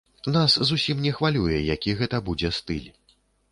[0.35, 2.91] Нас зусім не хвалюе, які гэта будзе стыль.